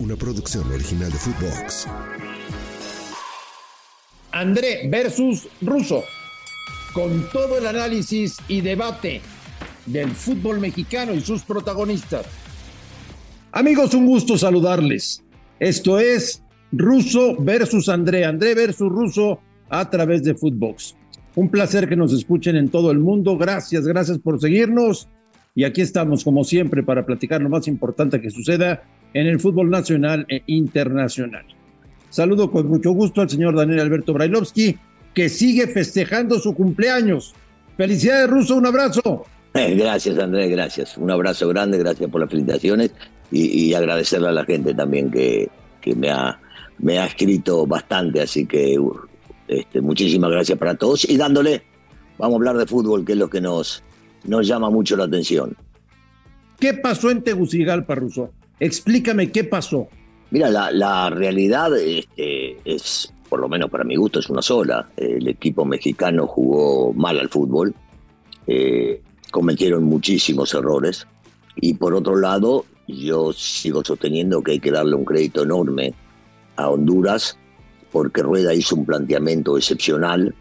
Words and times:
una 0.00 0.16
producción 0.16 0.66
original 0.72 1.12
de 1.12 1.18
Footbox. 1.18 1.86
André 4.32 4.88
versus 4.88 5.46
Russo, 5.60 6.02
con 6.94 7.28
todo 7.30 7.58
el 7.58 7.66
análisis 7.66 8.38
y 8.48 8.62
debate 8.62 9.20
del 9.84 10.10
fútbol 10.10 10.58
mexicano 10.58 11.12
y 11.12 11.20
sus 11.20 11.42
protagonistas. 11.42 12.24
Amigos, 13.52 13.92
un 13.92 14.06
gusto 14.06 14.38
saludarles. 14.38 15.22
Esto 15.58 15.98
es 15.98 16.42
Russo 16.72 17.36
versus 17.38 17.90
André, 17.90 18.24
André 18.24 18.54
versus 18.54 18.88
Russo 18.88 19.40
a 19.68 19.90
través 19.90 20.22
de 20.22 20.34
Footbox. 20.34 20.96
Un 21.34 21.50
placer 21.50 21.86
que 21.88 21.96
nos 21.96 22.14
escuchen 22.14 22.56
en 22.56 22.70
todo 22.70 22.90
el 22.90 22.98
mundo. 22.98 23.36
Gracias, 23.36 23.86
gracias 23.86 24.18
por 24.18 24.40
seguirnos. 24.40 25.08
Y 25.54 25.64
aquí 25.64 25.82
estamos, 25.82 26.24
como 26.24 26.42
siempre, 26.44 26.82
para 26.82 27.04
platicar 27.04 27.42
lo 27.42 27.50
más 27.50 27.68
importante 27.68 28.20
que 28.20 28.30
suceda 28.30 28.82
en 29.14 29.26
el 29.26 29.40
fútbol 29.40 29.70
nacional 29.70 30.24
e 30.28 30.42
internacional. 30.46 31.44
Saludo 32.10 32.50
con 32.50 32.68
mucho 32.68 32.92
gusto 32.92 33.20
al 33.20 33.30
señor 33.30 33.54
Daniel 33.54 33.80
Alberto 33.80 34.12
Brailovsky, 34.12 34.76
que 35.14 35.28
sigue 35.28 35.66
festejando 35.68 36.38
su 36.38 36.54
cumpleaños. 36.54 37.34
Felicidades, 37.76 38.28
Ruso, 38.28 38.56
un 38.56 38.66
abrazo. 38.66 39.24
Eh, 39.54 39.74
gracias, 39.74 40.18
Andrés, 40.18 40.50
gracias. 40.50 40.96
Un 40.96 41.10
abrazo 41.10 41.48
grande, 41.48 41.78
gracias 41.78 42.10
por 42.10 42.20
las 42.20 42.30
felicitaciones 42.30 42.92
y, 43.32 43.72
agradecerle 43.74 44.28
a 44.28 44.32
la 44.32 44.44
gente 44.44 44.74
también 44.74 45.10
que, 45.10 45.48
que 45.80 45.94
me, 45.94 46.10
ha, 46.10 46.38
me 46.78 46.98
ha 46.98 47.06
escrito 47.06 47.66
bastante, 47.66 48.20
así 48.20 48.46
que 48.46 48.76
este, 49.46 49.80
muchísimas 49.80 50.30
gracias 50.30 50.58
para 50.58 50.74
todos 50.74 51.08
y 51.08 51.16
dándole, 51.16 51.62
vamos 52.18 52.34
a 52.34 52.36
hablar 52.36 52.56
de 52.56 52.66
fútbol, 52.66 53.04
que 53.04 53.12
es 53.12 53.18
lo 53.18 53.30
que 53.30 53.40
nos, 53.40 53.82
nos 54.24 54.46
llama 54.46 54.70
mucho 54.70 54.96
la 54.96 55.04
atención. 55.04 55.56
¿Qué 56.58 56.74
pasó 56.74 57.10
en 57.10 57.22
Tegucigalpa, 57.22 57.94
Ruso? 57.94 58.30
Explícame 58.60 59.32
qué 59.32 59.44
pasó. 59.44 59.88
Mira, 60.30 60.50
la, 60.50 61.10
realidad 61.10 61.76
este, 61.76 62.58
es, 62.64 63.12
por 63.28 63.40
lo 63.40 63.48
menos 63.48 63.70
para 63.70 63.84
mi 63.84 63.96
gusto, 63.96 64.20
es 64.20 64.28
una 64.28 64.42
sola. 64.42 64.88
El 64.96 65.26
equipo 65.26 65.64
mexicano 65.64 66.26
jugó 66.26 66.92
mal 66.92 67.18
al 67.18 67.30
fútbol, 67.30 67.74
eh, 68.46 69.02
cometieron 69.30 69.84
muchísimos 69.84 70.54
errores 70.54 71.06
y 71.56 71.74
por 71.74 71.94
otro 71.94 72.16
lado, 72.16 72.66
yo 72.86 73.32
sigo 73.32 73.82
sosteniendo 73.84 74.42
que 74.42 74.52
hay 74.52 74.60
que 74.60 74.70
darle 74.70 74.94
un 74.94 75.04
crédito 75.04 75.42
enorme 75.42 75.94
a 76.56 76.68
Honduras 76.68 77.38
porque 77.90 78.22
Rueda 78.22 78.54
hizo 78.54 78.76
un 78.76 78.86
planteamiento 78.86 79.56
excepcional 79.56 80.34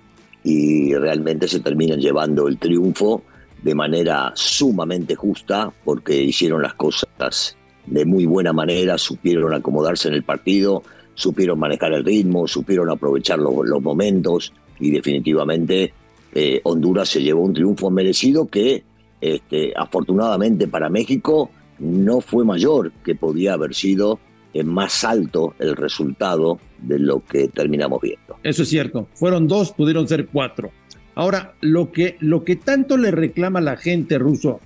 y 0.44 0.94
realmente 0.96 1.48
se 1.48 1.60
terminan 1.60 2.00
llevando 2.00 2.48
el 2.48 2.58
triunfo 2.58 3.24
de 3.64 3.76
manera 3.76 4.32
sumamente 4.36 5.16
justa 5.16 5.72
porque 5.84 6.22
hicieron 6.22 6.62
las 6.62 6.76
cosas 6.76 7.58
de 7.90 8.06
muy 8.06 8.26
buena 8.26 8.54
manera, 8.54 8.98
supieron 8.98 9.54
acomodarse 9.54 10.08
en 10.08 10.14
el 10.14 10.24
partido, 10.24 10.84
supieron 11.16 11.60
manejar 11.60 11.94
el 11.94 12.06
ritmo, 12.06 12.48
supieron 12.48 12.90
aprovechar 12.90 13.40
los, 13.40 13.82
momentos 13.82 14.54
y 14.80 14.92
definitivamente 14.92 15.94
eh, 16.34 16.62
Honduras 16.64 17.10
se 17.10 17.22
llevó 17.22 17.44
un 17.44 17.54
triunfo 17.54 17.90
merecido 17.90 18.48
que 18.48 18.84
este, 19.20 19.74
afortunadamente 19.76 20.68
para 20.68 20.90
México 20.90 21.50
no 21.80 22.22
fue 22.22 22.46
mayor, 22.46 22.92
que 23.04 23.16
podía 23.16 23.54
haber 23.54 23.74
sido 23.74 24.20
más 24.64 25.04
alto 25.04 25.54
el 25.60 25.76
resultado 25.76 26.60
de 26.80 27.00
lo 27.00 27.24
que 27.24 27.48
terminamos 27.48 28.02
viendo. 28.02 28.38
Eso 28.44 28.64
es 28.64 28.70
cierto, 28.70 29.08
fueron 29.14 29.48
dos, 29.48 29.72
pudieron 29.72 30.08
ser 30.08 30.28
cuatro. 30.28 30.72
Ahora, 31.16 31.54
lo 31.62 31.92
que, 31.92 32.18
lo 32.20 32.44
que 32.44 32.56
tanto 32.56 32.98
le 32.98 33.12
reclama 33.12 33.62
la 33.62 33.78
gente 33.78 34.18
ruso 34.18 34.60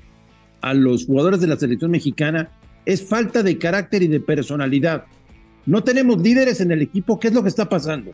a 0.62 0.74
los 0.74 1.06
jugadores 1.06 1.42
de 1.42 1.48
la 1.48 1.58
selección 1.58 1.92
mexicana 1.92 2.52
es 2.86 3.04
falta 3.04 3.44
de 3.44 3.58
carácter 3.58 4.04
y 4.04 4.08
de 4.08 4.20
personalidad. 4.20 5.06
No 5.66 5.84
tenemos 5.84 6.22
líderes 6.22 6.60
en 6.62 6.72
el 6.72 6.82
equipo. 6.82 7.20
¿Qué 7.20 7.30
es 7.30 7.34
lo 7.34 7.42
que 7.42 7.50
está 7.50 7.70
pasando? 7.70 8.12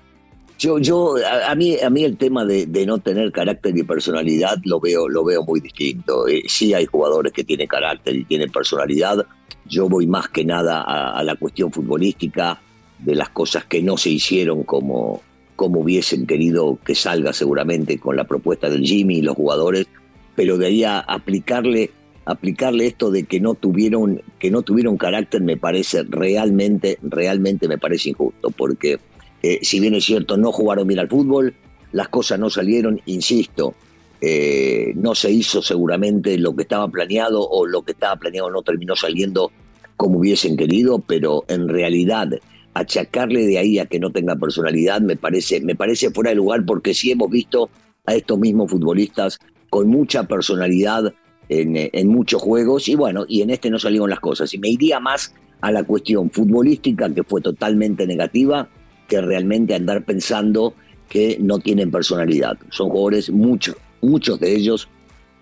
Yo, 0.60 0.78
yo, 0.78 1.16
a, 1.48 1.56
mí, 1.56 1.78
a 1.80 1.90
mí 1.90 2.04
el 2.04 2.18
tema 2.18 2.44
de, 2.44 2.68
no 2.86 3.00
tener 3.00 3.32
carácter 3.32 3.78
y 3.78 3.84
personalidad 3.84 4.58
lo 4.66 4.80
veo, 4.80 5.08
lo 5.08 5.24
veo 5.24 5.44
muy 5.44 5.62
distinto. 5.62 6.28
Eh, 6.28 6.44
sí 6.48 6.74
hay 6.74 6.86
jugadores 6.86 7.32
que 7.32 7.46
tienen 7.46 7.68
carácter 7.68 8.16
y 8.16 8.26
tienen 8.26 8.52
personalidad. 8.52 9.26
Yo 9.66 9.88
voy 9.88 10.06
más 10.06 10.28
que 10.28 10.44
nada 10.44 10.82
a, 10.82 11.24
la 11.24 11.36
cuestión 11.36 11.72
futbolística 11.72 12.62
de 13.00 13.16
las 13.16 13.30
cosas 13.30 13.64
que 13.66 13.82
no 13.82 13.96
se 13.96 14.10
hicieron 14.10 14.64
como, 14.64 15.22
como 15.56 15.80
hubiesen 15.80 16.28
querido 16.28 16.78
que 16.84 16.94
salga 16.94 17.32
seguramente 17.32 17.98
con 17.98 18.18
la 18.18 18.26
propuesta 18.26 18.70
del 18.70 18.84
Jimmy 18.84 19.20
y 19.20 19.22
los 19.22 19.36
jugadores, 19.36 19.88
pero 20.36 20.58
de 20.58 20.66
ahí 20.66 20.84
a 20.84 21.00
aplicarle 21.00 21.92
aplicarle 22.26 22.88
esto 22.88 23.12
de 23.12 23.24
que 23.24 23.40
no 23.40 23.56
tuvieron, 23.56 24.22
que 24.40 24.52
no 24.52 24.62
tuvieron 24.62 24.98
carácter 24.98 25.42
me 25.42 25.58
parece 25.58 26.04
realmente, 26.04 27.00
realmente 27.02 27.68
me 27.68 27.78
parece 27.78 28.10
injusto, 28.10 28.52
porque 28.52 29.00
eh, 29.42 29.60
si 29.62 29.80
bien 29.80 29.96
es 29.96 30.06
cierto, 30.06 30.38
no 30.38 30.52
jugaron 30.52 30.88
bien 30.88 31.00
al 31.00 31.10
fútbol, 31.10 31.56
las 31.92 32.10
cosas 32.10 32.40
no 32.40 32.50
salieron, 32.50 33.02
insisto, 33.06 33.74
eh, 34.22 34.94
no 34.96 35.16
se 35.16 35.32
hizo 35.32 35.62
seguramente 35.62 36.38
lo 36.38 36.56
que 36.56 36.64
estaba 36.64 36.88
planeado 36.90 37.48
o 37.48 37.66
lo 37.66 37.84
que 37.84 37.94
estaba 37.94 38.18
planeado 38.18 38.52
no 38.52 38.62
terminó 38.62 38.96
saliendo 38.96 39.52
como 39.96 40.20
hubiesen 40.20 40.58
querido, 40.58 41.00
pero 41.00 41.46
en 41.48 41.68
realidad 41.68 42.30
achacarle 42.74 43.46
de 43.48 43.58
ahí 43.58 43.80
a 43.80 43.86
que 43.86 44.00
no 44.00 44.12
tenga 44.12 44.36
personalidad 44.36 45.02
me 45.02 45.16
parece, 45.16 45.62
me 45.62 45.76
parece 45.76 46.12
fuera 46.12 46.30
de 46.30 46.36
lugar 46.36 46.66
porque 46.66 46.94
sí 46.94 47.12
hemos 47.12 47.30
visto 47.30 47.70
a 48.06 48.16
estos 48.16 48.38
mismos 48.38 48.72
futbolistas 48.72 49.40
con 49.70 49.88
mucha 49.88 50.24
personalidad 50.24 51.14
en, 51.50 52.08
muchos 52.08 52.42
juegos 52.42 52.88
y 52.88 52.96
bueno, 52.96 53.26
y 53.28 53.42
en 53.42 53.50
este 53.50 53.70
no 53.70 53.80
salieron 53.80 54.10
las 54.10 54.20
cosas. 54.20 54.54
Y 54.54 54.60
me 54.60 54.70
iría 54.70 55.00
más 55.00 55.34
a 55.62 55.72
la 55.72 55.84
cuestión 55.84 56.30
futbolística, 56.30 57.10
que 57.14 57.24
fue 57.24 57.42
totalmente 57.42 58.08
negativa, 58.08 58.70
que 59.08 59.20
realmente 59.20 59.74
andar 59.74 60.06
pensando 60.06 60.76
que 61.10 61.38
no 61.40 61.60
tienen 61.60 61.92
personalidad. 61.92 62.58
Son 62.70 62.90
jugadores, 62.90 63.30
muchos, 63.32 63.76
muchos 64.02 64.40
de 64.40 64.56
ellos 64.56 64.88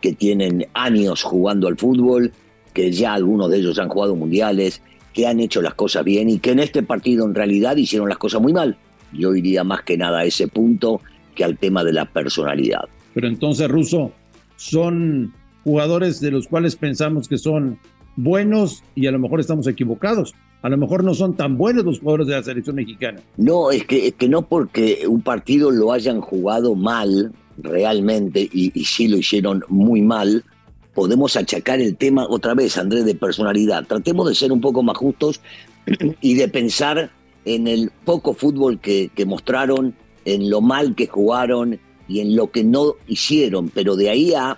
que 0.01 0.13
tienen 0.13 0.65
años 0.73 1.23
jugando 1.23 1.67
al 1.67 1.77
fútbol, 1.77 2.31
que 2.73 2.91
ya 2.91 3.13
algunos 3.13 3.51
de 3.51 3.57
ellos 3.57 3.77
han 3.77 3.89
jugado 3.89 4.15
mundiales, 4.15 4.81
que 5.13 5.27
han 5.27 5.39
hecho 5.39 5.61
las 5.61 5.73
cosas 5.73 6.05
bien 6.05 6.29
y 6.29 6.39
que 6.39 6.51
en 6.51 6.59
este 6.59 6.83
partido 6.83 7.25
en 7.25 7.35
realidad 7.35 7.75
hicieron 7.75 8.07
las 8.07 8.17
cosas 8.17 8.41
muy 8.41 8.53
mal. 8.53 8.77
Yo 9.11 9.35
iría 9.35 9.63
más 9.63 9.81
que 9.81 9.97
nada 9.97 10.19
a 10.19 10.25
ese 10.25 10.47
punto 10.47 11.01
que 11.35 11.43
al 11.43 11.57
tema 11.57 11.83
de 11.83 11.93
la 11.93 12.05
personalidad. 12.05 12.81
Pero 13.13 13.27
entonces, 13.27 13.67
Russo, 13.67 14.11
son 14.57 15.33
jugadores 15.67 16.21
de 16.21 16.31
los 16.31 16.47
cuales 16.47 16.77
pensamos 16.77 17.27
que 17.27 17.37
son 17.37 17.77
buenos 18.15 18.85
y 18.95 19.05
a 19.05 19.11
lo 19.11 19.19
mejor 19.19 19.41
estamos 19.41 19.67
equivocados. 19.67 20.33
A 20.61 20.69
lo 20.69 20.77
mejor 20.77 21.03
no 21.03 21.13
son 21.13 21.35
tan 21.35 21.57
buenos 21.57 21.83
los 21.83 21.99
jugadores 21.99 22.27
de 22.27 22.35
la 22.35 22.43
selección 22.43 22.77
mexicana. 22.77 23.19
No, 23.35 23.69
es 23.69 23.85
que, 23.85 24.07
es 24.07 24.13
que 24.13 24.29
no 24.29 24.43
porque 24.43 25.03
un 25.05 25.21
partido 25.21 25.69
lo 25.69 25.91
hayan 25.91 26.21
jugado 26.21 26.73
mal 26.73 27.33
realmente 27.57 28.49
y, 28.49 28.71
sí 28.85 29.09
lo 29.09 29.17
hicieron 29.17 29.61
muy 29.67 30.01
mal, 30.01 30.45
podemos 30.93 31.35
achacar 31.35 31.81
el 31.81 31.97
tema 31.97 32.25
otra 32.29 32.53
vez, 32.53 32.77
Andrés, 32.77 33.03
de 33.03 33.15
personalidad. 33.15 33.85
Tratemos 33.85 34.29
de 34.29 34.35
ser 34.35 34.53
un 34.53 34.61
poco 34.61 34.83
más 34.83 34.95
justos 34.95 35.41
y 36.21 36.35
de 36.35 36.47
pensar 36.47 37.11
en 37.43 37.67
el 37.67 37.91
poco 38.05 38.33
fútbol 38.33 38.79
que 38.79 39.25
mostraron, 39.25 39.93
en 40.23 40.49
lo 40.49 40.61
mal 40.61 40.95
que 40.95 41.07
jugaron 41.07 41.77
y 42.07 42.21
en 42.21 42.37
lo 42.37 42.51
que 42.51 42.63
no 42.63 42.93
hicieron, 43.05 43.67
pero 43.67 43.97
de 43.97 44.09
ahí 44.09 44.33
a 44.33 44.57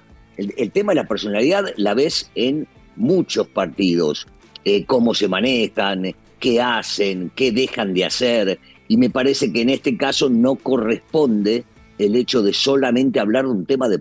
el, 0.58 0.72
tema 0.72 0.94
de 0.94 1.02
la 1.02 1.08
personalidad 1.08 1.66
la 1.78 1.94
ves 1.94 2.32
en 2.36 2.68
muchos 2.96 3.48
partidos, 3.48 4.28
eh, 4.66 4.86
cómo 4.86 5.14
se 5.14 5.28
manejan, 5.28 6.14
qué 6.40 6.62
hacen, 6.62 7.32
qué 7.36 7.52
dejan 7.52 7.94
de 7.94 8.06
hacer, 8.06 8.60
y 8.88 8.98
me 8.98 9.10
parece 9.10 9.52
que 9.52 9.62
en 9.62 9.70
este 9.70 9.98
caso 9.98 10.30
no 10.30 10.56
corresponde 10.56 11.64
el 11.98 12.16
hecho 12.16 12.42
de 12.42 12.54
solamente 12.54 13.20
hablar 13.20 13.46
de 13.46 13.52
un 13.52 13.66
tema 13.66 13.90
de 13.90 14.00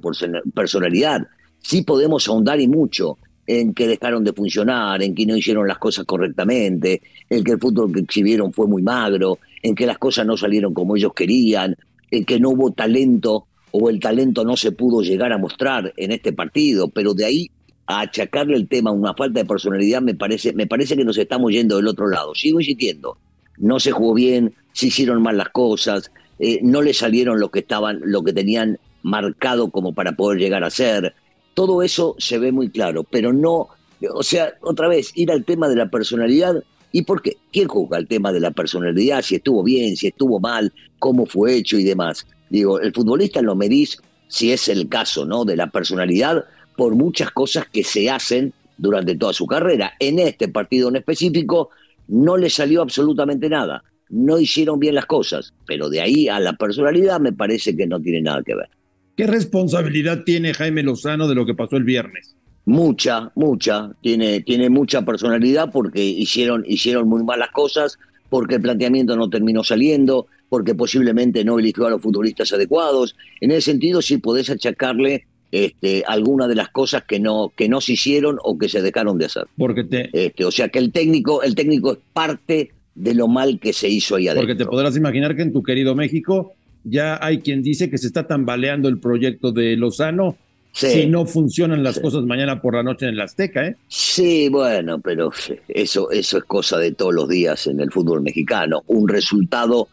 personalidad. 0.54 1.26
Sí 1.60 1.82
podemos 1.82 2.28
ahondar 2.28 2.60
y 2.60 2.68
mucho 2.68 3.18
en 3.46 3.74
que 3.74 3.88
dejaron 3.88 4.22
de 4.24 4.32
funcionar, 4.32 5.02
en 5.02 5.14
que 5.14 5.26
no 5.26 5.36
hicieron 5.36 5.66
las 5.66 5.78
cosas 5.78 6.04
correctamente, 6.04 7.02
en 7.28 7.42
que 7.42 7.52
el 7.52 7.58
fútbol 7.58 7.92
que 7.92 8.00
exhibieron 8.00 8.52
fue 8.52 8.66
muy 8.66 8.82
magro, 8.82 9.38
en 9.62 9.74
que 9.74 9.86
las 9.86 9.98
cosas 9.98 10.26
no 10.26 10.36
salieron 10.36 10.72
como 10.72 10.96
ellos 10.96 11.12
querían, 11.14 11.74
en 12.10 12.24
que 12.24 12.38
no 12.38 12.50
hubo 12.50 12.72
talento 12.72 13.47
o 13.70 13.90
el 13.90 14.00
talento 14.00 14.44
no 14.44 14.56
se 14.56 14.72
pudo 14.72 15.02
llegar 15.02 15.32
a 15.32 15.38
mostrar 15.38 15.92
en 15.96 16.12
este 16.12 16.32
partido, 16.32 16.88
pero 16.88 17.14
de 17.14 17.24
ahí 17.24 17.50
a 17.86 18.00
achacarle 18.00 18.56
el 18.56 18.68
tema 18.68 18.90
a 18.90 18.92
una 18.92 19.14
falta 19.14 19.40
de 19.40 19.46
personalidad 19.46 20.02
me 20.02 20.14
parece, 20.14 20.52
me 20.52 20.66
parece 20.66 20.96
que 20.96 21.04
nos 21.04 21.16
estamos 21.16 21.52
yendo 21.52 21.76
del 21.76 21.88
otro 21.88 22.08
lado. 22.08 22.34
Sigo 22.34 22.60
insistiendo, 22.60 23.16
no 23.56 23.80
se 23.80 23.92
jugó 23.92 24.14
bien, 24.14 24.54
se 24.72 24.88
hicieron 24.88 25.22
mal 25.22 25.38
las 25.38 25.48
cosas, 25.48 26.10
eh, 26.38 26.60
no 26.62 26.82
le 26.82 26.92
salieron 26.92 27.40
lo 27.40 27.50
que 27.50 27.60
estaban, 27.60 28.00
lo 28.04 28.22
que 28.22 28.32
tenían 28.32 28.78
marcado 29.02 29.70
como 29.70 29.94
para 29.94 30.12
poder 30.12 30.38
llegar 30.38 30.64
a 30.64 30.70
ser. 30.70 31.14
Todo 31.54 31.82
eso 31.82 32.14
se 32.18 32.38
ve 32.38 32.52
muy 32.52 32.68
claro, 32.68 33.04
pero 33.04 33.32
no, 33.32 33.68
o 34.12 34.22
sea, 34.22 34.52
otra 34.62 34.86
vez, 34.88 35.12
ir 35.14 35.32
al 35.32 35.44
tema 35.44 35.68
de 35.68 35.76
la 35.76 35.90
personalidad. 35.90 36.62
¿Y 36.92 37.02
por 37.02 37.20
qué? 37.20 37.36
¿Quién 37.52 37.68
juzga 37.68 37.98
el 37.98 38.06
tema 38.06 38.32
de 38.32 38.40
la 38.40 38.50
personalidad? 38.50 39.22
Si 39.22 39.34
estuvo 39.34 39.62
bien, 39.62 39.96
si 39.96 40.08
estuvo 40.08 40.40
mal, 40.40 40.72
cómo 40.98 41.26
fue 41.26 41.56
hecho 41.56 41.78
y 41.78 41.84
demás. 41.84 42.26
Digo, 42.50 42.80
el 42.80 42.92
futbolista 42.92 43.42
lo 43.42 43.54
medís, 43.54 43.98
si 44.28 44.52
es 44.52 44.68
el 44.68 44.88
caso, 44.88 45.24
¿no? 45.24 45.44
De 45.44 45.56
la 45.56 45.68
personalidad, 45.68 46.44
por 46.76 46.94
muchas 46.94 47.30
cosas 47.30 47.66
que 47.72 47.84
se 47.84 48.10
hacen 48.10 48.52
durante 48.76 49.16
toda 49.16 49.32
su 49.32 49.46
carrera. 49.46 49.92
En 49.98 50.18
este 50.18 50.48
partido 50.48 50.88
en 50.88 50.96
específico, 50.96 51.70
no 52.08 52.36
le 52.36 52.50
salió 52.50 52.82
absolutamente 52.82 53.48
nada, 53.48 53.82
no 54.08 54.38
hicieron 54.38 54.78
bien 54.78 54.94
las 54.94 55.06
cosas, 55.06 55.52
pero 55.66 55.90
de 55.90 56.00
ahí 56.00 56.28
a 56.28 56.40
la 56.40 56.54
personalidad 56.54 57.20
me 57.20 57.32
parece 57.32 57.76
que 57.76 57.86
no 57.86 58.00
tiene 58.00 58.22
nada 58.22 58.42
que 58.42 58.54
ver. 58.54 58.68
¿Qué 59.16 59.26
responsabilidad 59.26 60.24
tiene 60.24 60.54
Jaime 60.54 60.82
Lozano 60.82 61.28
de 61.28 61.34
lo 61.34 61.44
que 61.44 61.54
pasó 61.54 61.76
el 61.76 61.84
viernes? 61.84 62.36
Mucha, 62.64 63.32
mucha, 63.34 63.90
tiene, 64.02 64.40
tiene 64.40 64.70
mucha 64.70 65.04
personalidad 65.04 65.70
porque 65.72 66.04
hicieron, 66.04 66.64
hicieron 66.66 67.08
muy 67.08 67.24
malas 67.24 67.50
cosas, 67.50 67.98
porque 68.28 68.56
el 68.56 68.62
planteamiento 68.62 69.16
no 69.16 69.28
terminó 69.28 69.64
saliendo, 69.64 70.26
porque 70.48 70.74
posiblemente 70.74 71.44
no 71.44 71.58
eligió 71.58 71.86
a 71.86 71.90
los 71.90 72.02
futbolistas 72.02 72.52
adecuados. 72.52 73.16
En 73.40 73.50
ese 73.50 73.72
sentido, 73.72 74.02
sí 74.02 74.18
podés 74.18 74.50
achacarle 74.50 75.26
este, 75.52 76.04
algunas 76.06 76.48
de 76.48 76.54
las 76.54 76.68
cosas 76.68 77.04
que 77.04 77.20
no, 77.20 77.52
que 77.56 77.68
no 77.68 77.80
se 77.80 77.92
hicieron 77.92 78.38
o 78.42 78.58
que 78.58 78.68
se 78.68 78.82
dejaron 78.82 79.18
de 79.18 79.26
hacer. 79.26 79.44
Porque 79.56 79.84
te... 79.84 80.10
Este, 80.12 80.44
o 80.44 80.50
sea 80.50 80.68
que 80.68 80.78
el 80.78 80.92
técnico, 80.92 81.42
el 81.42 81.54
técnico 81.54 81.92
es 81.92 81.98
parte 82.12 82.70
de 82.94 83.14
lo 83.14 83.28
mal 83.28 83.60
que 83.60 83.72
se 83.72 83.88
hizo 83.88 84.16
ahí 84.16 84.28
adentro. 84.28 84.48
Porque 84.48 84.64
te 84.64 84.68
podrás 84.68 84.96
imaginar 84.96 85.36
que 85.36 85.42
en 85.42 85.52
tu 85.52 85.62
querido 85.62 85.94
México 85.94 86.52
ya 86.84 87.18
hay 87.22 87.38
quien 87.40 87.62
dice 87.62 87.90
que 87.90 87.98
se 87.98 88.06
está 88.06 88.26
tambaleando 88.26 88.88
el 88.88 88.98
proyecto 88.98 89.52
de 89.52 89.76
Lozano 89.76 90.36
si 90.72 91.06
no 91.06 91.26
funcionan 91.26 91.82
las 91.82 91.98
cosas 91.98 92.24
mañana 92.24 92.60
por 92.60 92.74
la 92.74 92.82
noche 92.82 93.06
en 93.06 93.14
el 93.14 93.20
Azteca, 93.20 93.66
¿eh? 93.66 93.76
Sí, 93.88 94.48
bueno, 94.48 95.00
pero 95.00 95.32
eso, 95.66 96.10
eso 96.10 96.38
es 96.38 96.44
cosa 96.44 96.78
de 96.78 96.92
todos 96.92 97.14
los 97.14 97.28
días 97.28 97.66
en 97.66 97.80
el 97.80 97.90
fútbol 97.90 98.22
mexicano. 98.22 98.82
Un 98.86 99.08
resultado 99.08 99.88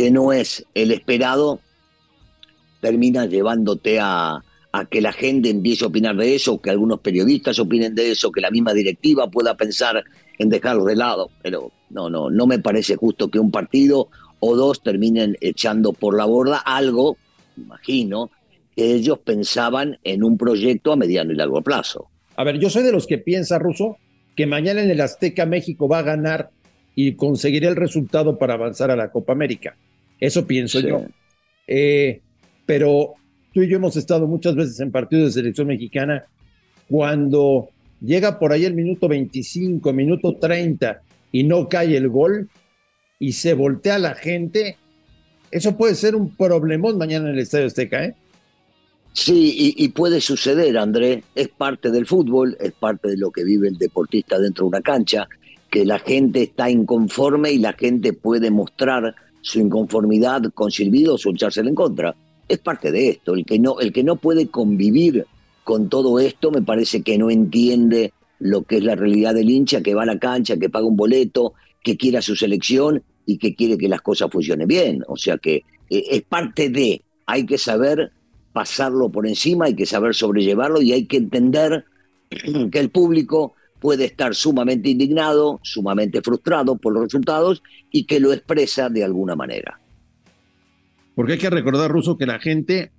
que 0.00 0.10
no 0.10 0.32
es 0.32 0.64
el 0.72 0.92
esperado 0.92 1.60
termina 2.80 3.26
llevándote 3.26 3.98
a, 4.00 4.42
que 4.90 5.02
la 5.02 5.12
gente 5.12 5.50
empiece 5.50 5.84
a 5.84 5.88
opinar 5.88 6.16
de 6.16 6.34
eso, 6.34 6.58
que 6.58 6.70
algunos 6.70 7.00
periodistas 7.00 7.58
opinen 7.58 7.94
de 7.94 8.12
eso, 8.12 8.32
que 8.32 8.40
la 8.40 8.50
misma 8.50 8.72
directiva 8.72 9.30
pueda 9.30 9.58
pensar 9.58 10.02
en 10.38 10.48
dejarlo 10.48 10.86
de 10.86 10.96
lado. 10.96 11.28
Pero 11.42 11.70
no, 11.90 12.08
no, 12.08 12.30
no 12.30 12.46
me 12.46 12.58
parece 12.58 12.96
justo 12.96 13.30
que 13.30 13.38
un 13.38 13.50
partido 13.50 14.08
o 14.38 14.56
dos 14.56 14.82
terminen 14.82 15.36
echando 15.42 15.92
por 15.92 16.16
la 16.16 16.24
borda 16.24 16.56
algo, 16.56 17.18
imagino, 17.58 18.30
que 18.74 18.94
ellos 18.94 19.18
pensaban 19.18 19.98
en 20.02 20.24
un 20.24 20.38
proyecto 20.38 20.94
a 20.94 20.96
mediano 20.96 21.30
y 21.32 21.36
largo 21.36 21.60
plazo. 21.60 22.08
A 22.36 22.44
ver, 22.44 22.58
yo 22.58 22.70
soy 22.70 22.84
de 22.84 22.92
los 22.92 23.06
que 23.06 23.18
piensa, 23.18 23.58
Ruso, 23.58 23.98
que 24.34 24.46
mañana 24.46 24.82
en 24.82 24.90
el 24.90 25.02
Azteca 25.02 25.44
México 25.44 25.88
va 25.88 25.98
a 25.98 26.04
ganar 26.04 26.52
y 26.94 27.16
conseguirá 27.16 27.68
el 27.68 27.76
resultado 27.76 28.38
para 28.38 28.54
avanzar 28.54 28.90
a 28.90 28.96
la 28.96 29.10
Copa 29.10 29.34
América. 29.34 29.76
Eso 30.20 30.46
pienso 30.46 30.80
yo. 30.80 31.04
Eh, 31.66 32.20
pero 32.66 33.14
tú 33.52 33.62
y 33.62 33.68
yo 33.68 33.76
hemos 33.76 33.96
estado 33.96 34.26
muchas 34.26 34.54
veces 34.54 34.78
en 34.80 34.92
partidos 34.92 35.26
de 35.26 35.40
selección 35.40 35.66
mexicana 35.66 36.24
cuando 36.88 37.70
llega 38.00 38.38
por 38.38 38.52
ahí 38.52 38.64
el 38.64 38.74
minuto 38.74 39.08
25, 39.08 39.92
minuto 39.92 40.36
30 40.36 41.00
y 41.32 41.44
no 41.44 41.68
cae 41.68 41.96
el 41.96 42.08
gol 42.08 42.48
y 43.18 43.32
se 43.32 43.54
voltea 43.54 43.98
la 43.98 44.14
gente, 44.14 44.76
eso 45.50 45.76
puede 45.76 45.94
ser 45.94 46.16
un 46.16 46.34
problemón 46.34 46.98
mañana 46.98 47.28
en 47.28 47.34
el 47.34 47.40
Estadio 47.40 47.66
Azteca, 47.66 48.04
¿eh? 48.04 48.14
Sí, 49.12 49.74
y, 49.76 49.88
puede 49.88 50.20
suceder, 50.20 50.78
André, 50.78 51.24
es 51.34 51.48
parte 51.48 51.90
del 51.90 52.06
fútbol, 52.06 52.56
es 52.60 52.72
parte 52.72 53.08
de 53.08 53.16
lo 53.16 53.32
que 53.32 53.42
vive 53.42 53.66
el 53.66 53.76
deportista 53.76 54.38
dentro 54.38 54.64
de 54.64 54.68
una 54.68 54.82
cancha, 54.82 55.28
que 55.68 55.84
la 55.84 55.98
gente 55.98 56.42
está 56.42 56.70
inconforme 56.70 57.50
y 57.50 57.58
la 57.58 57.72
gente 57.72 58.12
puede 58.12 58.52
mostrar 58.52 59.16
su 59.40 59.60
inconformidad 59.60 60.42
con 60.54 60.70
silbidos 60.70 61.24
o 61.26 61.30
echársela 61.30 61.68
en 61.68 61.74
contra 61.74 62.14
es 62.48 62.58
parte 62.58 62.90
de 62.90 63.10
esto. 63.10 63.34
El 63.34 63.44
que 63.44 63.58
no, 63.58 63.80
el 63.80 63.92
que 63.92 64.04
no 64.04 64.16
puede 64.16 64.48
convivir 64.48 65.26
con 65.64 65.88
todo 65.88 66.18
esto 66.18 66.50
me 66.50 66.62
parece 66.62 67.02
que 67.02 67.16
no 67.16 67.30
entiende 67.30 68.12
lo 68.38 68.62
que 68.62 68.78
es 68.78 68.84
la 68.84 68.96
realidad 68.96 69.34
del 69.34 69.50
hincha 69.50 69.82
que 69.82 69.94
va 69.94 70.02
a 70.02 70.06
la 70.06 70.18
cancha, 70.18 70.56
que 70.56 70.70
paga 70.70 70.86
un 70.86 70.96
boleto, 70.96 71.54
que 71.82 71.96
quiere 71.96 72.18
a 72.18 72.22
su 72.22 72.34
selección 72.34 73.02
y 73.26 73.38
que 73.38 73.54
quiere 73.54 73.78
que 73.78 73.88
las 73.88 74.00
cosas 74.00 74.30
funcionen 74.30 74.66
bien. 74.66 75.04
O 75.06 75.16
sea 75.16 75.38
que 75.38 75.64
eh, 75.88 76.04
es 76.10 76.22
parte 76.22 76.70
de, 76.70 77.02
hay 77.26 77.46
que 77.46 77.58
saber 77.58 78.12
pasarlo 78.52 79.10
por 79.10 79.26
encima, 79.26 79.66
hay 79.66 79.76
que 79.76 79.86
saber 79.86 80.14
sobrellevarlo 80.14 80.82
y 80.82 80.92
hay 80.92 81.06
que 81.06 81.18
entender 81.18 81.84
que 82.72 82.78
el 82.78 82.90
público 82.90 83.54
puede 83.80 84.04
estar 84.04 84.34
sumamente 84.34 84.90
indignado, 84.90 85.58
sumamente 85.62 86.22
frustrado 86.22 86.76
por 86.76 86.92
los 86.92 87.04
resultados 87.04 87.62
y 87.90 88.04
que 88.04 88.20
lo 88.20 88.32
expresa 88.32 88.88
de 88.88 89.02
alguna 89.02 89.34
manera. 89.34 89.80
Porque 91.14 91.32
hay 91.32 91.38
que 91.38 91.50
recordar, 91.50 91.90
Ruso, 91.90 92.16
que 92.16 92.26
la 92.26 92.38
gente 92.38 92.92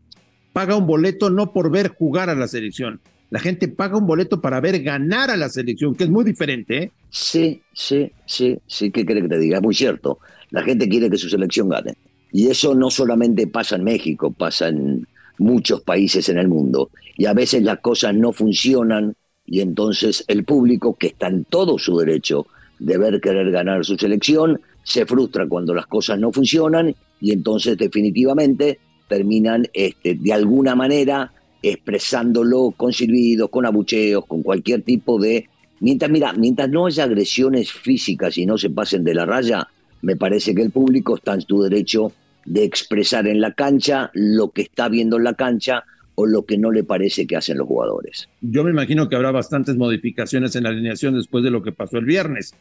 paga 0.54 0.76
un 0.76 0.86
boleto 0.86 1.30
no 1.30 1.54
por 1.54 1.72
ver 1.72 1.90
jugar 1.90 2.30
a 2.30 2.36
la 2.36 2.48
selección. 2.48 3.00
La 3.30 3.40
gente 3.40 3.70
paga 3.70 3.98
un 3.98 4.06
boleto 4.06 4.42
para 4.42 4.60
ver 4.60 4.84
ganar 4.84 5.32
a 5.32 5.38
la 5.38 5.48
selección, 5.48 5.96
que 5.96 6.04
es 6.04 6.10
muy 6.10 6.26
diferente. 6.26 6.84
¿eh? 6.84 6.92
Sí, 7.10 7.62
sí, 7.74 8.12
sí, 8.26 8.60
sí, 8.68 8.92
¿qué 8.92 9.06
quiere 9.06 9.22
que 9.22 9.30
te 9.30 9.40
diga? 9.40 9.58
Es 9.58 9.64
muy 9.64 9.74
cierto. 9.74 10.20
La 10.50 10.64
gente 10.64 10.90
quiere 10.90 11.10
que 11.10 11.18
su 11.18 11.30
selección 11.30 11.70
gane. 11.70 11.96
Y 12.34 12.48
eso 12.48 12.76
no 12.76 12.90
solamente 12.92 13.48
pasa 13.48 13.78
en 13.78 13.86
México, 13.86 14.32
pasa 14.32 14.68
en 14.68 15.08
muchos 15.38 15.82
países 15.82 16.28
en 16.28 16.38
el 16.38 16.50
mundo. 16.50 16.90
Y 17.18 17.26
a 17.26 17.34
veces 17.34 17.64
las 17.64 17.80
cosas 17.80 18.14
no 18.14 18.34
funcionan 18.34 19.16
y 19.52 19.60
entonces 19.60 20.24
el 20.30 20.46
público, 20.46 20.96
que 20.98 21.08
está 21.08 21.28
en 21.28 21.44
todo 21.44 21.78
su 21.78 21.98
derecho 21.98 22.48
de 22.80 22.98
ver 22.98 23.20
querer 23.20 23.52
ganar 23.52 23.84
su 23.84 23.98
selección, 23.98 24.62
se 24.82 25.06
frustra 25.06 25.46
cuando 25.46 25.74
las 25.74 25.88
cosas 25.88 26.18
no 26.18 26.32
funcionan 26.32 26.96
y 27.20 27.34
entonces 27.34 27.78
definitivamente 27.78 28.80
terminan 29.10 29.68
este, 29.74 30.16
de 30.16 30.32
alguna 30.32 30.74
manera 30.74 31.34
expresándolo 31.62 32.74
con 32.78 32.94
silbidos, 32.94 33.50
con 33.50 33.66
abucheos, 33.66 34.26
con 34.26 34.42
cualquier 34.42 34.84
tipo 34.84 35.20
de... 35.20 35.50
Mientras, 35.82 36.10
mira, 36.10 36.32
mientras 36.32 36.70
no 36.70 36.86
haya 36.86 37.04
agresiones 37.04 37.74
físicas 37.74 38.38
y 38.38 38.46
no 38.46 38.58
se 38.58 38.70
pasen 38.70 39.04
de 39.04 39.16
la 39.16 39.26
raya, 39.26 39.68
me 40.02 40.16
parece 40.16 40.56
que 40.56 40.62
el 40.62 40.72
público 40.72 41.18
está 41.18 41.34
en 41.34 41.42
su 41.42 41.62
derecho 41.62 42.14
de 42.46 42.64
expresar 42.64 43.28
en 43.28 43.42
la 43.42 43.52
cancha 43.52 44.12
lo 44.14 44.52
que 44.52 44.62
está 44.62 44.88
viendo 44.88 45.18
en 45.18 45.26
la 45.26 45.34
cancha 45.34 45.84
o 46.22 46.26
lo 46.26 46.46
que 46.46 46.58
no 46.58 46.72
le 46.72 46.84
parece 46.84 47.26
que 47.26 47.36
hacen 47.36 47.58
los 47.58 47.68
jugadores. 47.68 48.30
Yo 48.42 48.64
me 48.64 48.72
imagino 48.72 49.10
que 49.10 49.16
habrá 49.16 49.32
bastantes 49.32 49.76
modificaciones 49.76 50.56
en 50.56 50.64
la 50.64 50.70
alineación 50.70 51.16
después 51.16 51.44
de 51.44 51.52
lo 51.52 51.64
que 51.64 51.72
pasó 51.72 51.98
el 51.98 52.06
viernes. 52.06 52.54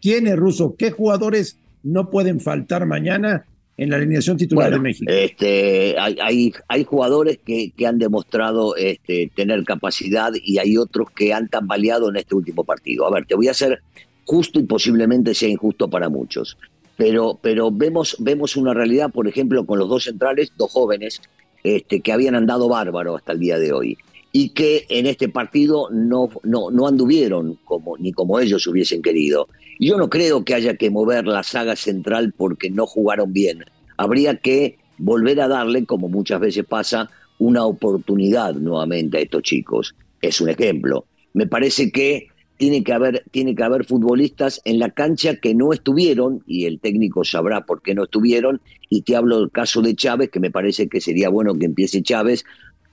¿Quién 0.00 0.26
es 0.26 0.36
ruso? 0.36 0.76
¿Qué 0.76 0.90
jugadores 0.90 1.58
no 1.82 2.10
pueden 2.10 2.40
faltar 2.40 2.86
mañana 2.86 3.44
en 3.76 3.90
la 3.90 3.96
alineación 3.96 4.36
titular 4.36 4.70
de 4.70 4.78
México? 4.78 5.10
Este, 5.10 5.96
hay, 5.98 6.52
hay, 6.68 6.84
jugadores 6.84 7.38
que, 7.44 7.72
que, 7.76 7.86
han 7.86 7.98
demostrado 7.98 8.76
este, 8.76 9.30
tener 9.34 9.64
capacidad 9.64 10.32
y 10.40 10.58
hay 10.58 10.76
otros 10.76 11.10
que 11.10 11.32
han 11.32 11.48
tambaleado 11.48 12.10
en 12.10 12.16
este 12.16 12.34
último 12.34 12.64
partido. 12.64 13.06
A 13.06 13.10
ver, 13.10 13.26
te 13.26 13.34
voy 13.34 13.48
a 13.48 13.52
hacer 13.52 13.80
justo 14.24 14.60
y 14.60 14.64
posiblemente 14.64 15.34
sea 15.34 15.48
injusto 15.48 15.88
para 15.88 16.08
muchos. 16.08 16.56
Pero, 16.96 17.38
pero 17.40 17.70
vemos, 17.70 18.16
vemos 18.18 18.56
una 18.56 18.74
realidad, 18.74 19.10
por 19.10 19.28
ejemplo, 19.28 19.64
con 19.64 19.78
los 19.78 19.88
dos 19.88 20.04
centrales, 20.04 20.52
dos 20.56 20.72
jóvenes, 20.72 21.22
este, 21.64 22.00
que 22.00 22.12
habían 22.12 22.34
andado 22.34 22.68
bárbaro 22.68 23.16
hasta 23.16 23.32
el 23.32 23.40
día 23.40 23.58
de 23.58 23.72
hoy 23.72 23.98
y 24.32 24.50
que 24.50 24.86
en 24.88 25.06
este 25.06 25.28
partido 25.28 25.88
no, 25.90 26.28
no, 26.42 26.70
no 26.70 26.86
anduvieron 26.86 27.58
como, 27.64 27.96
ni 27.96 28.12
como 28.12 28.38
ellos 28.40 28.66
hubiesen 28.66 29.02
querido. 29.02 29.48
Yo 29.80 29.96
no 29.96 30.10
creo 30.10 30.44
que 30.44 30.54
haya 30.54 30.76
que 30.76 30.90
mover 30.90 31.26
la 31.26 31.42
saga 31.42 31.76
central 31.76 32.34
porque 32.36 32.70
no 32.70 32.86
jugaron 32.86 33.32
bien. 33.32 33.64
Habría 33.96 34.36
que 34.36 34.78
volver 34.98 35.40
a 35.40 35.48
darle, 35.48 35.86
como 35.86 36.08
muchas 36.08 36.40
veces 36.40 36.64
pasa, 36.64 37.10
una 37.38 37.64
oportunidad 37.64 38.54
nuevamente 38.54 39.18
a 39.18 39.20
estos 39.20 39.42
chicos. 39.42 39.94
Es 40.20 40.40
un 40.40 40.50
ejemplo. 40.50 41.06
Me 41.32 41.46
parece 41.46 41.90
que 41.90 42.28
tiene 42.58 42.84
que 42.84 42.92
haber, 42.92 43.24
tiene 43.30 43.54
que 43.54 43.62
haber 43.62 43.84
futbolistas 43.84 44.60
en 44.64 44.78
la 44.78 44.90
cancha 44.90 45.36
que 45.36 45.54
no 45.54 45.72
estuvieron, 45.72 46.42
y 46.46 46.66
el 46.66 46.80
técnico 46.80 47.24
sabrá 47.24 47.64
por 47.64 47.80
qué 47.80 47.94
no 47.94 48.04
estuvieron, 48.04 48.60
y 48.90 49.02
te 49.02 49.16
hablo 49.16 49.40
del 49.40 49.50
caso 49.50 49.80
de 49.80 49.94
Chávez, 49.94 50.28
que 50.30 50.40
me 50.40 50.50
parece 50.50 50.88
que 50.88 51.00
sería 51.00 51.30
bueno 51.30 51.54
que 51.54 51.66
empiece 51.66 52.02
Chávez. 52.02 52.44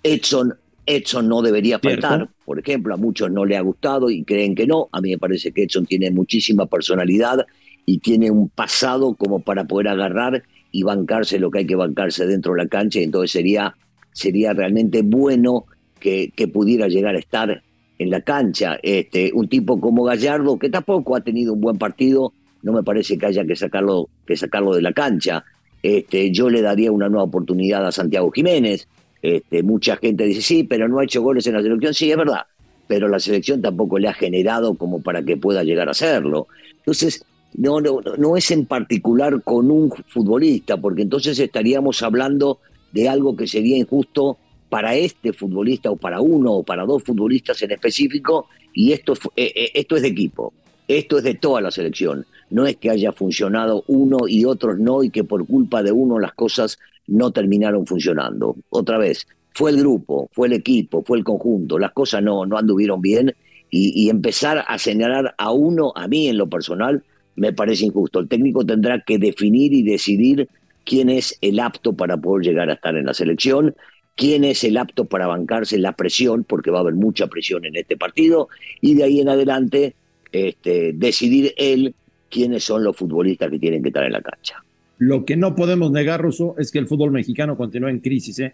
Edson 0.04 0.56
Edson 0.86 1.28
no 1.28 1.42
debería 1.42 1.80
faltar, 1.80 2.30
por 2.46 2.60
ejemplo, 2.60 2.94
a 2.94 2.98
muchos 2.98 3.32
no 3.32 3.44
le 3.46 3.58
ha 3.58 3.62
gustado 3.62 4.10
y 4.10 4.24
creen 4.24 4.54
que 4.54 4.68
no. 4.68 4.88
A 4.92 5.02
mí 5.02 5.10
me 5.10 5.18
parece 5.18 5.52
que 5.52 5.64
Edson 5.64 5.86
tiene 5.86 6.12
muchísima 6.12 6.68
personalidad 6.68 7.46
y 7.86 8.00
tiene 8.00 8.30
un 8.30 8.50
pasado 8.50 9.16
como 9.16 9.40
para 9.40 9.66
poder 9.66 9.88
agarrar 9.88 10.44
y 10.72 10.84
bancarse 10.84 11.40
lo 11.40 11.50
que 11.50 11.60
hay 11.60 11.66
que 11.66 11.76
bancarse 11.76 12.28
dentro 12.28 12.54
de 12.54 12.64
la 12.64 12.70
cancha. 12.70 13.00
Y 13.00 13.04
entonces 13.04 13.32
sería, 13.32 13.76
sería 14.12 14.54
realmente 14.54 15.02
bueno 15.02 15.66
que, 16.00 16.32
que 16.36 16.48
pudiera 16.48 16.88
llegar 16.88 17.16
a 17.16 17.20
estar 17.20 17.64
en 17.98 18.10
la 18.10 18.22
cancha. 18.22 18.78
Este, 18.82 19.32
un 19.34 19.48
tipo 19.48 19.80
como 19.80 20.04
Gallardo, 20.04 20.58
que 20.58 20.70
tampoco 20.70 21.16
ha 21.16 21.22
tenido 21.22 21.54
un 21.54 21.62
buen 21.62 21.78
partido, 21.78 22.34
no 22.62 22.74
me 22.74 22.84
parece 22.84 23.18
que 23.18 23.26
haya 23.26 23.46
que 23.46 23.56
sacarlo, 23.56 24.10
que 24.26 24.36
sacarlo 24.36 24.74
de 24.74 24.82
la 24.82 24.94
cancha. 24.94 25.44
Este, 25.82 26.32
yo 26.32 26.50
le 26.50 26.62
daría 26.62 26.92
una 26.92 27.10
nueva 27.10 27.26
oportunidad 27.26 27.86
a 27.86 27.92
Santiago 27.92 28.32
Jiménez. 28.32 28.88
Este, 29.22 29.64
mucha 29.64 29.98
gente 29.98 30.26
dice, 30.26 30.42
sí, 30.42 30.64
pero 30.64 30.88
no 30.88 31.00
ha 31.00 31.04
hecho 31.04 31.22
goles 31.22 31.46
en 31.48 31.54
la 31.54 31.62
selección. 31.62 31.94
Sí, 31.94 32.12
es 32.12 32.18
verdad, 32.18 32.42
pero 32.88 33.08
la 33.08 33.20
selección 33.20 33.62
tampoco 33.62 34.00
le 34.00 34.08
ha 34.08 34.14
generado 34.14 34.76
como 34.76 35.02
para 35.02 35.24
que 35.24 35.38
pueda 35.38 35.64
llegar 35.64 35.88
a 35.88 35.92
hacerlo. 35.92 36.48
Entonces, 36.78 37.24
no, 37.54 37.80
no, 37.80 38.02
no 38.18 38.36
es 38.36 38.52
en 38.52 38.66
particular 38.66 39.42
con 39.44 39.72
un 39.72 39.92
futbolista, 40.08 40.78
porque 40.78 41.04
entonces 41.04 41.40
estaríamos 41.40 42.04
hablando 42.04 42.60
de 42.92 43.08
algo 43.08 43.36
que 43.36 43.48
sería 43.48 43.78
injusto 43.78 44.38
para 44.70 44.96
este 44.96 45.34
futbolista 45.34 45.92
o 45.92 45.96
para 45.96 46.22
uno 46.22 46.54
o 46.54 46.64
para 46.64 46.86
dos 46.86 47.04
futbolistas 47.04 47.62
en 47.62 47.72
específico, 47.72 48.48
y 48.74 48.92
esto, 48.92 49.14
eh, 49.36 49.52
eh, 49.56 49.72
esto 49.74 49.96
es 49.96 50.02
de 50.02 50.10
equipo. 50.10 50.54
Esto 50.88 51.18
es 51.18 51.24
de 51.24 51.36
toda 51.36 51.62
la 51.62 51.72
selección. 51.72 52.26
No 52.50 52.66
es 52.66 52.78
que 52.78 52.90
haya 52.90 53.12
funcionado 53.12 53.84
uno 53.88 54.28
y 54.28 54.46
otros 54.46 54.78
no 54.78 55.04
y 55.04 55.10
que 55.10 55.24
por 55.24 55.48
culpa 55.48 55.82
de 55.82 55.92
uno 55.92 56.20
las 56.20 56.34
cosas 56.34 56.78
no 57.08 57.32
terminaron 57.32 57.88
funcionando. 57.88 58.56
Otra 58.70 58.98
vez, 58.98 59.28
fue 59.54 59.72
el 59.72 59.78
grupo, 59.78 60.30
fue 60.34 60.48
el 60.48 60.54
equipo, 60.54 61.04
fue 61.04 61.18
el 61.18 61.24
conjunto. 61.24 61.80
Las 61.80 61.92
cosas 61.92 62.22
no, 62.22 62.46
no 62.46 62.58
anduvieron 62.58 63.02
bien 63.02 63.34
y, 63.72 63.94
y 63.96 64.10
empezar 64.10 64.64
a 64.68 64.78
señalar 64.78 65.34
a 65.38 65.52
uno, 65.52 65.92
a 65.96 66.08
mí 66.08 66.28
en 66.28 66.38
lo 66.38 66.48
personal, 66.48 67.04
me 67.36 67.54
parece 67.54 67.86
injusto. 67.86 68.20
El 68.20 68.28
técnico 68.28 68.66
tendrá 68.66 69.02
que 69.02 69.18
definir 69.18 69.74
y 69.74 69.84
decidir 69.84 70.50
quién 70.86 71.10
es 71.10 71.38
el 71.42 71.60
apto 71.60 71.94
para 71.94 72.18
poder 72.18 72.46
llegar 72.46 72.70
a 72.70 72.74
estar 72.74 72.96
en 72.96 73.06
la 73.06 73.14
selección, 73.14 73.76
quién 74.16 74.44
es 74.44 74.64
el 74.64 74.78
apto 74.78 75.06
para 75.06 75.28
bancarse 75.28 75.78
la 75.78 75.94
presión, 75.94 76.44
porque 76.44 76.72
va 76.72 76.80
a 76.80 76.82
haber 76.82 76.96
mucha 76.96 77.28
presión 77.28 77.66
en 77.66 77.76
este 77.76 77.98
partido, 77.98 78.50
y 78.82 78.96
de 78.96 79.04
ahí 79.04 79.20
en 79.20 79.30
adelante 79.30 79.96
este, 80.32 80.94
decidir 80.94 81.54
él 81.58 81.94
quiénes 82.30 82.64
son 82.64 82.84
los 82.84 82.96
futbolistas 82.96 83.50
que 83.52 83.60
tienen 83.60 83.82
que 83.82 83.90
estar 83.90 84.04
en 84.04 84.14
la 84.14 84.22
cancha. 84.22 84.64
Lo 84.98 85.26
que 85.26 85.36
no 85.36 85.56
podemos 85.56 85.92
negar, 85.92 86.22
Russo, 86.22 86.56
es 86.58 86.72
que 86.72 86.80
el 86.80 86.88
fútbol 86.88 87.12
mexicano 87.12 87.58
continúa 87.58 87.90
en 87.90 88.00
crisis. 88.00 88.40
¿eh? 88.40 88.54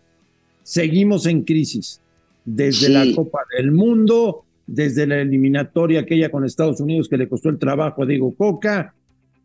Seguimos 0.63 1.25
en 1.27 1.43
crisis. 1.43 2.01
Desde 2.43 2.87
Sí. 2.87 2.91
la 2.91 3.05
Copa 3.15 3.41
del 3.55 3.71
Mundo, 3.71 4.43
desde 4.65 5.05
la 5.05 5.21
eliminatoria 5.21 6.01
aquella 6.01 6.31
con 6.31 6.43
Estados 6.43 6.79
Unidos 6.81 7.07
que 7.07 7.17
le 7.17 7.27
costó 7.29 7.49
el 7.49 7.59
trabajo 7.59 8.01
a 8.01 8.05
Diego 8.07 8.33
Coca, 8.33 8.95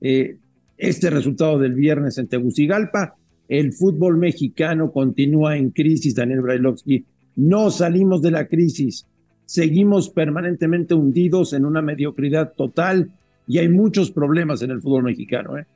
eh, 0.01 0.37
este 0.79 1.11
resultado 1.11 1.59
del 1.59 1.75
viernes 1.75 2.17
en 2.19 2.29
Tegucigalpa, 2.29 3.17
el 3.49 3.73
fútbol 3.73 4.17
mexicano 4.17 4.91
continúa 4.93 5.57
en 5.57 5.71
crisis, 5.71 6.15
Daniel 6.15 6.43
Brailovsky. 6.43 7.05
No 7.37 7.71
salimos 7.71 8.23
de 8.23 8.31
la 8.31 8.49
crisis, 8.49 9.07
seguimos 9.45 10.11
permanentemente 10.11 10.95
hundidos 10.95 11.53
en 11.53 11.65
una 11.65 11.83
mediocridad 11.83 12.53
total 12.55 13.11
y 13.47 13.59
hay 13.59 13.69
muchos 13.69 14.11
problemas 14.11 14.63
en 14.63 14.73
el 14.73 14.81
fútbol 14.81 15.05
mexicano. 15.05 15.59
¿eh? 15.59 15.67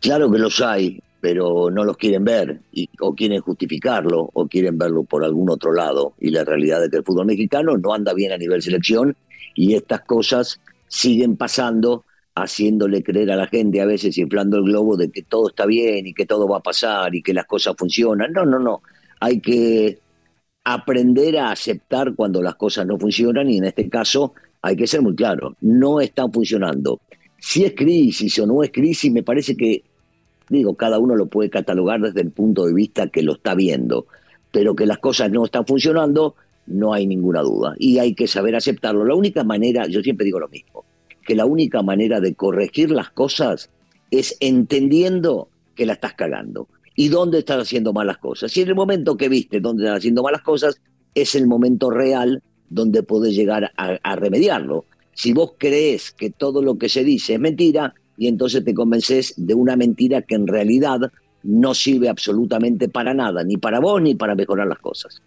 Claro 0.00 0.30
que 0.30 0.38
los 0.38 0.60
hay, 0.60 1.00
pero 1.20 1.70
no 1.70 1.84
los 1.84 1.96
quieren 1.96 2.24
ver, 2.24 2.60
o 3.00 3.14
quieren 3.14 3.40
justificarlo, 3.40 4.30
o 4.32 4.48
quieren 4.48 4.76
verlo 4.76 5.04
por 5.04 5.24
algún 5.24 5.50
otro 5.50 5.72
lado. 5.72 6.14
Y 6.18 6.30
la 6.30 6.44
realidad 6.44 6.82
es 6.82 6.90
que 6.90 6.96
el 6.96 7.04
fútbol 7.04 7.26
mexicano 7.26 7.76
no 7.76 7.94
anda 7.94 8.12
bien 8.12 8.32
a 8.32 8.38
nivel 8.38 8.62
selección, 8.62 9.14
y 9.54 9.74
estas 9.74 10.00
cosas 10.00 10.60
siguen 10.88 11.36
pasando, 11.36 12.04
haciéndole 12.34 13.02
creer 13.02 13.30
a 13.30 13.36
la 13.36 13.46
gente, 13.46 13.80
a 13.80 13.86
veces 13.86 14.16
inflando 14.18 14.56
el 14.58 14.64
globo 14.64 14.96
de 14.96 15.10
que 15.10 15.22
todo 15.22 15.48
está 15.48 15.66
bien 15.66 16.06
y 16.06 16.14
que 16.14 16.26
todo 16.26 16.48
va 16.48 16.58
a 16.58 16.62
pasar 16.62 17.14
y 17.14 17.22
que 17.22 17.34
las 17.34 17.46
cosas 17.46 17.74
funcionan. 17.76 18.32
No, 18.32 18.44
no, 18.44 18.58
no. 18.58 18.82
Hay 19.20 19.40
que 19.40 19.98
aprender 20.64 21.38
a 21.38 21.50
aceptar 21.50 22.14
cuando 22.14 22.42
las 22.42 22.54
cosas 22.54 22.86
no 22.86 22.98
funcionan, 22.98 23.50
y 23.50 23.58
en 23.58 23.64
este 23.64 23.88
caso 23.88 24.34
hay 24.62 24.76
que 24.76 24.86
ser 24.86 25.02
muy 25.02 25.14
claro, 25.14 25.56
no 25.60 26.00
están 26.00 26.32
funcionando. 26.32 27.00
Si 27.38 27.64
es 27.64 27.74
crisis 27.74 28.38
o 28.38 28.46
no 28.46 28.62
es 28.62 28.70
crisis, 28.70 29.10
me 29.12 29.24
parece 29.24 29.56
que 29.56 29.82
digo, 30.48 30.74
cada 30.74 30.98
uno 30.98 31.16
lo 31.16 31.26
puede 31.26 31.50
catalogar 31.50 32.00
desde 32.00 32.20
el 32.20 32.30
punto 32.30 32.66
de 32.66 32.74
vista 32.74 33.08
que 33.08 33.22
lo 33.22 33.32
está 33.34 33.54
viendo, 33.54 34.06
pero 34.52 34.76
que 34.76 34.86
las 34.86 34.98
cosas 34.98 35.30
no 35.30 35.44
están 35.44 35.66
funcionando, 35.66 36.36
no 36.66 36.92
hay 36.92 37.06
ninguna 37.06 37.40
duda. 37.40 37.74
Y 37.78 37.98
hay 37.98 38.14
que 38.14 38.28
saber 38.28 38.54
aceptarlo. 38.54 39.04
La 39.04 39.14
única 39.14 39.44
manera, 39.44 39.86
yo 39.86 40.00
siempre 40.02 40.26
digo 40.26 40.38
lo 40.38 40.48
mismo, 40.48 40.84
que 41.22 41.34
la 41.34 41.46
única 41.46 41.82
manera 41.82 42.20
de 42.20 42.34
corregir 42.34 42.90
las 42.90 43.10
cosas 43.10 43.70
es 44.10 44.36
entendiendo 44.40 45.48
que 45.74 45.86
la 45.86 45.94
estás 45.94 46.14
cagando 46.14 46.68
y 46.94 47.08
dónde 47.08 47.38
estás 47.38 47.62
haciendo 47.62 47.92
malas 47.92 48.18
cosas. 48.18 48.52
Si 48.52 48.60
en 48.60 48.68
el 48.68 48.74
momento 48.74 49.16
que 49.16 49.28
viste 49.28 49.60
dónde 49.60 49.84
estás 49.84 49.98
haciendo 49.98 50.22
malas 50.22 50.42
cosas, 50.42 50.80
es 51.14 51.34
el 51.34 51.46
momento 51.46 51.90
real 51.90 52.42
donde 52.68 53.02
podés 53.02 53.34
llegar 53.34 53.72
a, 53.76 53.98
a 54.02 54.16
remediarlo. 54.16 54.84
Si 55.14 55.32
vos 55.32 55.52
crees 55.58 56.12
que 56.12 56.30
todo 56.30 56.62
lo 56.62 56.78
que 56.78 56.88
se 56.88 57.04
dice 57.04 57.34
es 57.34 57.40
mentira, 57.40 57.94
y 58.16 58.28
entonces 58.28 58.64
te 58.64 58.74
convences 58.74 59.34
de 59.36 59.54
una 59.54 59.76
mentira 59.76 60.22
que 60.22 60.34
en 60.34 60.46
realidad 60.46 61.00
no 61.42 61.74
sirve 61.74 62.08
absolutamente 62.08 62.88
para 62.88 63.14
nada, 63.14 63.42
ni 63.42 63.56
para 63.56 63.80
vos 63.80 64.00
ni 64.00 64.14
para 64.14 64.34
mejorar 64.34 64.68
las 64.68 64.78
cosas. 64.78 65.22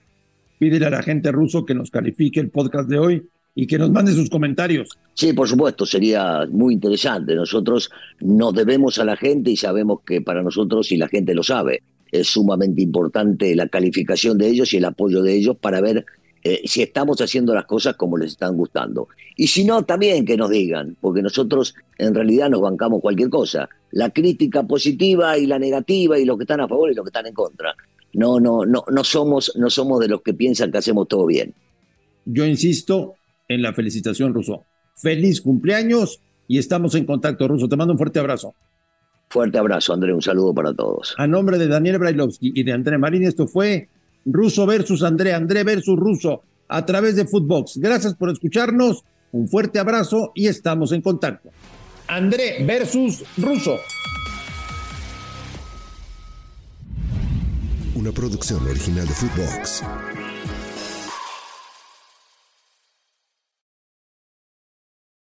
Pídele 0.58 0.86
a 0.86 0.90
la 0.90 1.04
gente 1.04 1.32
ruso 1.32 1.66
que 1.66 1.76
nos 1.76 1.92
califique 1.92 2.40
el 2.40 2.50
podcast 2.50 2.90
de 2.90 3.00
hoy 3.00 3.28
y 3.56 3.66
que 3.66 3.80
nos 3.80 3.90
mande 3.90 4.12
sus 4.12 4.30
comentarios. 4.30 4.90
Sí, 5.14 5.32
por 5.32 5.48
supuesto, 5.48 5.86
sería 5.86 6.46
muy 6.52 6.74
interesante. 6.74 7.36
Nosotros 7.36 7.90
nos 8.20 8.54
debemos 8.54 9.00
a 9.00 9.06
la 9.06 9.16
gente 9.16 9.50
y 9.50 9.56
sabemos 9.56 10.02
que 10.06 10.22
para 10.22 10.44
nosotros, 10.44 10.92
y 10.92 10.98
la 10.98 11.08
gente 11.08 11.34
lo 11.34 11.42
sabe, 11.42 11.82
es 12.12 12.28
sumamente 12.28 12.82
importante 12.82 13.56
la 13.56 13.70
calificación 13.70 14.38
de 14.38 14.50
ellos 14.50 14.74
y 14.74 14.78
el 14.78 14.86
apoyo 14.86 15.24
de 15.24 15.36
ellos 15.36 15.56
para 15.58 15.80
ver 15.80 16.06
eh, 16.44 16.62
si 16.66 16.82
estamos 16.82 17.20
haciendo 17.22 17.56
las 17.56 17.66
cosas 17.66 17.96
como 17.96 18.18
les 18.18 18.34
están 18.34 18.58
gustando. 18.58 19.08
Y 19.38 19.48
si 19.48 19.64
no, 19.64 19.84
también 19.84 20.26
que 20.26 20.36
nos 20.36 20.50
digan, 20.50 20.98
porque 21.00 21.22
nosotros 21.22 21.76
en 21.98 22.14
realidad 22.14 22.50
nos 22.50 22.62
bancamos 22.62 23.02
cualquier 23.02 23.30
cosa. 23.30 23.70
La 23.92 24.10
crítica 24.10 24.64
positiva 24.64 25.38
y 25.38 25.46
la 25.46 25.60
negativa 25.60 26.20
y 26.20 26.26
los 26.26 26.38
que 26.38 26.44
están 26.44 26.60
a 26.60 26.68
favor 26.68 26.92
y 26.92 26.94
los 26.94 27.06
que 27.06 27.10
están 27.10 27.26
en 27.26 27.34
contra. 27.34 27.74
No, 28.14 28.40
no, 28.40 28.66
no, 28.66 28.84
no 28.92 29.04
somos, 29.06 29.54
no 29.56 29.70
somos 29.70 30.02
de 30.02 30.10
los 30.10 30.22
que 30.22 30.34
piensan 30.34 30.72
que 30.72 30.78
hacemos 30.78 31.08
todo 31.08 31.26
bien. 31.26 31.54
Yo 32.26 32.46
insisto 32.46 33.16
en 33.48 33.62
la 33.62 33.74
felicitación, 33.74 34.34
Ruso. 34.34 34.66
Feliz 34.96 35.42
cumpleaños 35.42 36.22
y 36.48 36.58
estamos 36.58 36.96
en 36.96 37.06
contacto, 37.06 37.48
Ruso. 37.48 37.68
Te 37.68 37.76
mando 37.76 37.94
un 37.94 37.98
fuerte 37.98 38.20
abrazo. 38.20 38.56
Fuerte 39.30 39.58
abrazo, 39.58 39.94
André. 39.94 40.14
Un 40.14 40.22
saludo 40.22 40.54
para 40.54 40.74
todos. 40.74 41.16
A 41.18 41.28
nombre 41.28 41.58
de 41.58 41.68
Daniel 41.68 42.00
Brailovsky 42.00 42.54
y 42.56 42.64
de 42.64 42.72
André 42.72 42.98
Marín, 42.98 43.24
esto 43.24 43.48
fue 43.48 43.90
Ruso 44.26 44.66
versus 44.66 45.04
André, 45.04 45.34
André 45.34 45.64
versus 45.64 45.98
Ruso, 45.98 46.44
a 46.68 46.86
través 46.86 47.16
de 47.16 47.26
Footbox. 47.26 47.78
Gracias 47.78 48.16
por 48.16 48.30
escucharnos, 48.30 49.04
un 49.32 49.48
fuerte 49.48 49.80
abrazo 49.80 50.32
y 50.36 50.48
estamos 50.48 50.92
en 50.92 51.02
contacto. 51.02 51.50
André 52.08 52.64
versus 52.66 53.24
Ruso. 53.38 53.78
Una 57.96 58.12
producción 58.12 58.66
original 58.68 59.08
de 59.08 59.14
Footbox. 59.14 59.84